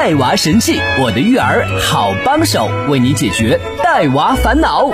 [0.00, 4.90] 带娃神器，我的育儿好帮手，为你解决带娃烦恼。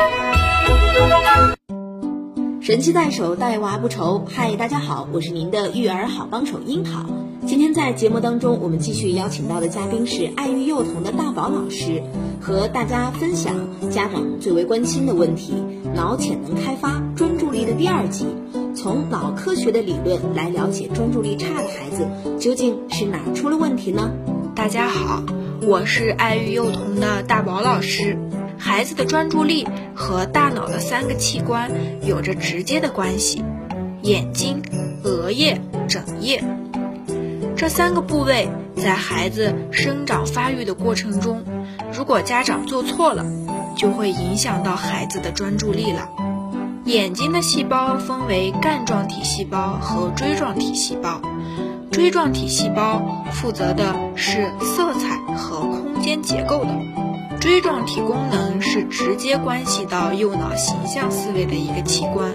[2.60, 4.24] 神器在手，带娃不愁。
[4.28, 7.06] 嗨，大家好，我是您的育儿好帮手樱桃。
[7.46, 12.02] 今天在节目当中，我们继续邀请到的嘉宾是爱育幼童的大宝老师，
[12.40, 13.54] 和大家分享
[13.88, 15.54] 家长最为关心的问题——
[15.94, 18.26] 脑潜能开发、专注力的第二集。
[18.74, 22.06] 从脑科学的理论来了解专注力差的孩子
[22.40, 24.10] 究竟是哪出了问题呢？
[24.56, 25.22] 大家好，
[25.60, 28.16] 我是爱育幼童的大宝老师。
[28.56, 31.70] 孩子的专注力和大脑的三个器官
[32.02, 33.44] 有着直接的关系：
[34.00, 34.62] 眼睛、
[35.04, 36.42] 额叶、枕叶。
[37.54, 41.44] 这三个部位在孩子生长发育的过程中，
[41.92, 43.26] 如果家长做错了，
[43.76, 46.08] 就会影响到孩子的专注力了。
[46.86, 51.20] 眼睛的细胞分为干状体细胞和锥状体细胞。
[51.96, 56.70] 锥状体细胞负责的是色彩和空间结构的，
[57.40, 62.34] 锥状体功能是直接关系到右脑形象思维的一个器官。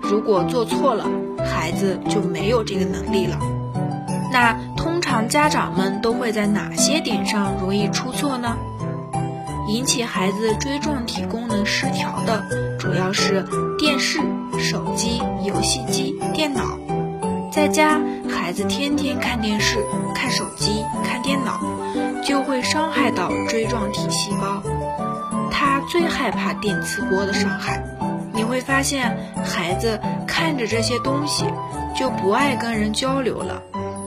[0.00, 1.04] 如果做错了，
[1.44, 3.38] 孩子就没有这个能力了。
[4.32, 8.56] 那通常家长们都会在哪些点上容易出错呢？
[9.68, 12.46] 引起孩子锥状体功能失调的，
[12.78, 13.44] 主要是
[13.78, 14.20] 电视、
[14.58, 16.78] 手机、游戏机、电脑。
[17.52, 21.60] 在家，孩子天天看电视、看手机、看电脑，
[22.24, 24.62] 就会伤害到锥状体细胞。
[25.50, 27.82] 他最害怕电磁波的伤害。
[28.32, 31.44] 你会发现，孩子看着这些东西，
[31.98, 33.62] 就不爱跟人交流了，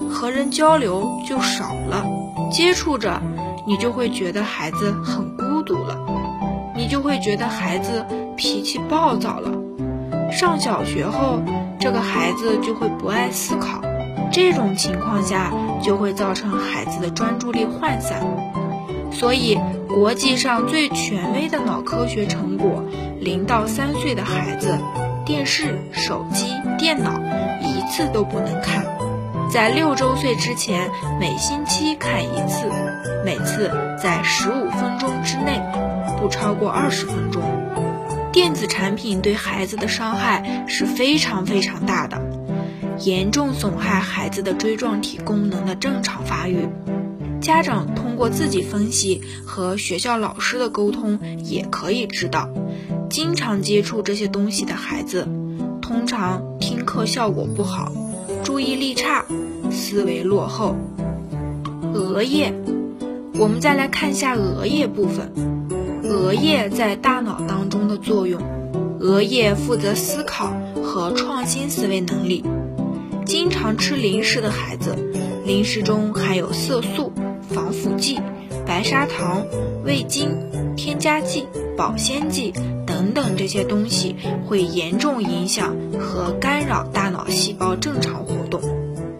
[0.10, 2.06] 和人交流就少了。
[2.52, 3.22] 接触着，
[3.68, 5.98] 你就会觉得孩子很孤独了，
[6.76, 8.06] 你就会觉得孩子
[8.38, 9.52] 脾气暴躁了。
[10.32, 11.40] 上小学后。
[11.82, 13.80] 这个孩子就会不爱思考，
[14.32, 15.52] 这种情况下
[15.82, 18.22] 就会造成孩子的专注力涣散。
[19.12, 22.84] 所以，国际上最权威的脑科学成果，
[23.20, 24.78] 零到三岁的孩子，
[25.26, 27.20] 电视、手机、电脑
[27.62, 28.86] 一次都不能看，
[29.52, 30.90] 在六周岁之前
[31.20, 32.70] 每星期看一次，
[33.26, 35.60] 每次在十五分钟之内，
[36.20, 37.42] 不超过二十分钟。
[38.32, 42.22] 电子产品对孩子的伤害是非常非常大的，
[43.02, 46.68] 严重损害孩子的锥状体功能的正常发育。
[47.42, 52.50] 家长通过自己分析和学校老师的沟通，也可以知道，
[53.10, 55.28] 经常接触这些东西的孩子，
[55.82, 57.92] 通常听课效果不好，
[58.44, 59.24] 注意力差，
[59.72, 60.76] 思维落后。
[61.94, 62.54] 额叶，
[63.40, 65.32] 我们再来看一下额叶部分。
[66.04, 68.42] 额叶在大脑当中的作用，
[69.00, 72.44] 额叶负责思考和创新思维能力。
[73.30, 74.96] 经常吃零食的孩子，
[75.46, 77.14] 零食中含有色素、
[77.52, 78.20] 防腐剂、
[78.66, 79.46] 白砂糖、
[79.86, 80.32] 味精、
[80.76, 81.46] 添加剂、
[81.78, 82.52] 保鲜剂
[82.88, 84.16] 等等这些东西，
[84.48, 88.62] 会严重影响和干扰大脑细胞正常活动。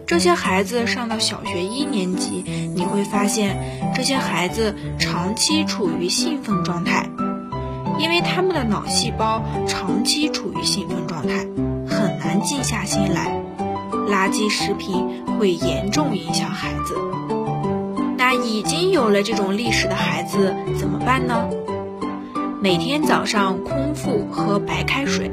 [0.08, 2.42] 这些孩子上到小学一年级，
[2.74, 7.08] 你会发现这些孩子长期处于兴奋状态，
[8.00, 11.46] 因为他们的脑细胞长期处于兴奋状态，
[11.86, 13.38] 很难静下心来。
[14.08, 16.96] 垃圾食品会严重影响孩子。
[18.16, 21.48] 那已经有了这种历史的孩子怎么办呢？
[22.62, 25.30] 每天早上空腹喝白开水，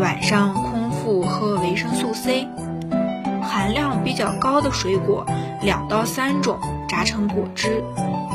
[0.00, 2.48] 晚上空腹喝维生素 C。
[3.40, 5.26] 含量比较高的水果
[5.62, 7.84] 两到三种榨成果汁，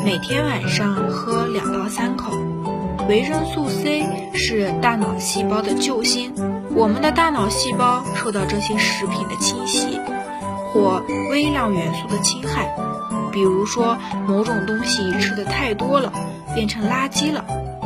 [0.06, 2.32] 每天晚上喝两到三口。
[3.10, 6.34] 维生素 C 是大脑细胞的救星，
[6.78, 10.00] 我们的大脑细胞受到这些食品的侵袭
[10.72, 11.02] 或
[11.32, 12.70] 微量元素的侵害，
[13.32, 13.98] 比如说
[14.28, 16.14] 某种东西吃的太多了
[16.54, 17.44] 变成垃圾了，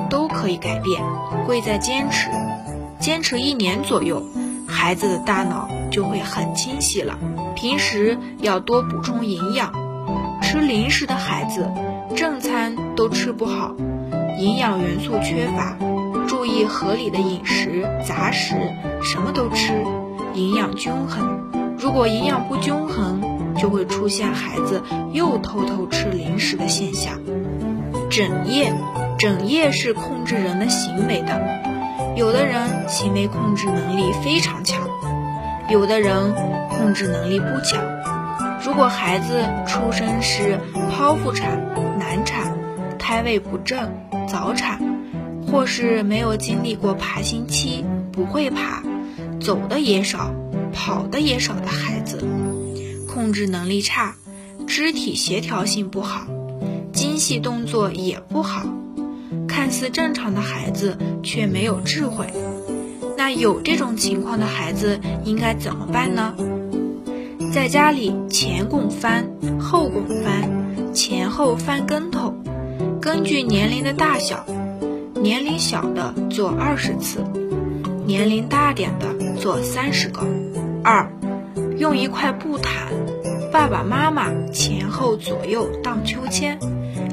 [0.09, 1.01] 都可以改变。
[1.45, 2.29] 贵在坚持，
[2.99, 4.21] 坚持一年左右。
[4.67, 7.17] 孩子的大脑就会很清晰了。
[7.55, 9.71] 平时要多补充营养。
[10.41, 11.71] 吃零食的孩子，
[12.17, 13.73] 正餐都吃不好，
[14.37, 15.77] 营养元素缺乏。
[16.31, 18.55] 注意合理的饮食，杂食
[19.03, 19.73] 什么都吃，
[20.33, 21.75] 营养均衡。
[21.77, 23.21] 如果营养不均衡，
[23.57, 24.81] 就会出现孩子
[25.11, 27.19] 又偷偷吃零食的现象。
[28.09, 28.73] 整夜，
[29.19, 31.37] 整夜是控制人的行为的。
[32.15, 34.87] 有的人行为控制能力非常强，
[35.67, 36.33] 有的人
[36.69, 37.83] 控制能力不强。
[38.63, 40.61] 如果孩子出生时
[40.97, 41.59] 剖腹产、
[41.99, 42.57] 难产、
[42.97, 43.89] 胎位不正、
[44.29, 44.79] 早产，
[45.51, 47.83] 或是没有经历过爬行期，
[48.13, 48.81] 不会爬，
[49.41, 50.33] 走的也少，
[50.71, 52.23] 跑的也少的孩子，
[53.07, 54.15] 控制能力差，
[54.65, 56.25] 肢体协调性不好，
[56.93, 58.65] 精细动作也不好。
[59.45, 62.27] 看似正常的孩子却没有智慧，
[63.17, 66.33] 那有这种情况的孩子应该怎么办呢？
[67.53, 72.33] 在家里前拱翻，后拱翻，前后翻跟头，
[73.01, 74.45] 根据年龄的大小，
[75.21, 77.23] 年龄小的做二十次，
[78.07, 80.25] 年龄大点的做三十个。
[80.83, 81.11] 二，
[81.77, 82.91] 用一块布毯，
[83.51, 86.57] 爸爸妈妈前后左右荡秋千，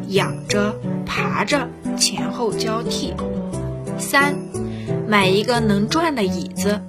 [0.08, 0.74] 仰着
[1.04, 1.68] 爬着。
[1.98, 3.12] 前后交替。
[3.98, 4.36] 三，
[5.06, 6.80] 买一个能转的椅子，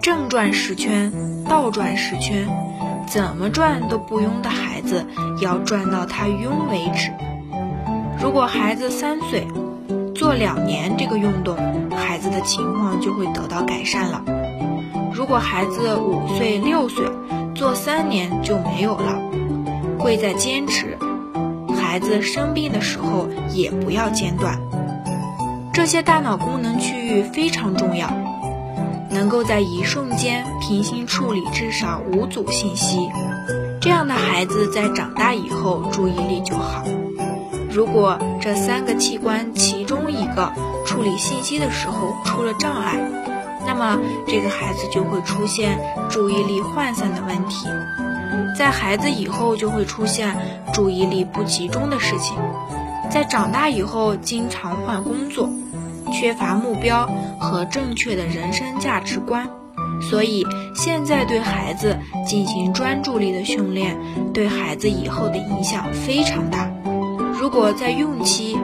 [0.00, 1.10] 正转十圈，
[1.48, 2.46] 倒转十圈，
[3.08, 5.06] 怎么转都不晕的孩子，
[5.40, 7.10] 要转到他晕为止。
[8.22, 9.46] 如果孩子三岁，
[10.14, 11.56] 做两年这个运动，
[11.90, 14.22] 孩子的情况就会得到改善了。
[15.12, 17.06] 如果孩子五岁、六岁，
[17.54, 19.20] 做三年就没有了。
[19.98, 20.98] 贵在坚持。
[21.80, 24.58] 孩子生病的时候也不要间断，
[25.72, 28.10] 这些大脑功能区域非常重要，
[29.10, 33.10] 能够在一瞬间平行处理至少五组信息，
[33.80, 36.82] 这样的孩子在长大以后注意力就好。
[37.72, 40.52] 如果这三个器官其中一个
[40.84, 42.98] 处理信息的时候出了障碍，
[43.66, 45.78] 那么这个孩子就会出现
[46.10, 47.66] 注意力涣散的问题。
[48.58, 50.36] 在孩子以后就会出现
[50.74, 52.36] 注意力不集中的事情，
[53.10, 55.48] 在长大以后经常换工作，
[56.12, 57.08] 缺乏目标
[57.40, 59.48] 和正确的人生价值观，
[60.10, 63.96] 所以现在对孩子进行专注力的训练，
[64.34, 66.70] 对孩子以后的影响非常大。
[67.42, 68.56] 如果在孕期，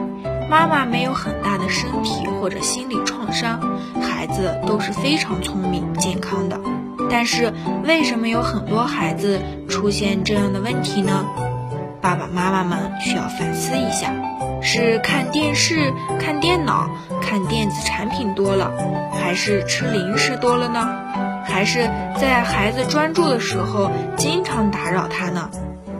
[0.49, 3.59] 妈妈没有很大的身体或者心理创伤，
[4.01, 6.57] 孩子都是非常聪明健康的。
[7.11, 7.53] 但是
[7.83, 11.25] 为什么有很多孩子出现这样的问题呢？
[11.99, 14.13] 爸爸妈妈们需要反思一下：
[14.61, 16.89] 是看电视、看电脑、
[17.21, 18.71] 看电子产品多了，
[19.11, 20.87] 还是吃零食多了呢？
[21.43, 21.81] 还是
[22.17, 25.49] 在孩子专注的时候经常打扰他呢？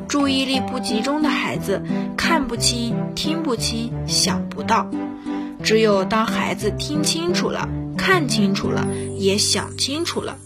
[0.10, 1.82] 注意力不集中的孩子
[2.18, 4.90] 看不清、听不清、想不到。
[5.64, 10.38] 只有当孩子听清楚了、看清楚了、也想清楚了。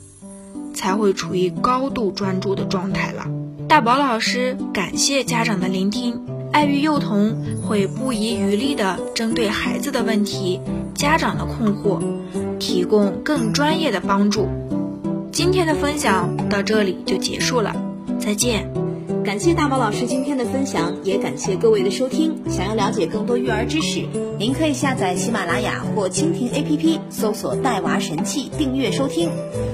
[0.73, 3.27] 才会处于高度专注的状态了。
[3.69, 6.19] 大宝老师感谢家长的聆听，
[6.51, 10.59] 爱育幼童会不遗余力地针对孩子的问题、
[10.95, 12.01] 家长的困惑，
[12.59, 14.49] 提供更专业的帮助。
[15.31, 17.75] 今天的分享到这里就结束了，
[18.19, 18.82] 再见。
[19.23, 22.37] 感谢大宝老师今天的分享，也感谢各位的收听。
[22.49, 24.05] 想要了解更多育儿知识，
[24.37, 29.29] 您可以下载喜马拉雅或蜻蜓 APP，搜索“带娃神器”订阅收听。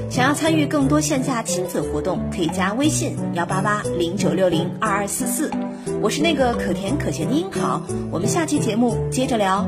[0.08, 5.50] 想要参与更多线下亲子活动，可以加微信幺八八零九六零二二四四。
[6.00, 7.82] 我是那个可甜可咸的樱桃，
[8.12, 9.68] 我们下期节目接着聊。